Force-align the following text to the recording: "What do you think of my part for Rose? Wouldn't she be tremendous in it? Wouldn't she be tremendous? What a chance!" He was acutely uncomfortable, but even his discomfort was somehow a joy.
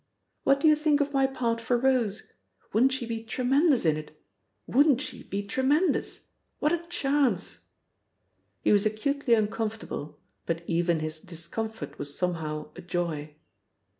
"What 0.43 0.59
do 0.59 0.67
you 0.67 0.75
think 0.75 0.99
of 0.99 1.13
my 1.13 1.27
part 1.27 1.61
for 1.61 1.77
Rose? 1.77 2.33
Wouldn't 2.73 2.91
she 2.91 3.05
be 3.05 3.23
tremendous 3.23 3.85
in 3.85 3.97
it? 3.97 4.19
Wouldn't 4.65 4.99
she 4.99 5.21
be 5.21 5.45
tremendous? 5.45 6.25
What 6.57 6.71
a 6.71 6.83
chance!" 6.89 7.59
He 8.63 8.71
was 8.71 8.87
acutely 8.87 9.35
uncomfortable, 9.35 10.19
but 10.47 10.63
even 10.65 11.01
his 11.01 11.19
discomfort 11.19 11.99
was 11.99 12.17
somehow 12.17 12.71
a 12.75 12.81
joy. 12.81 13.35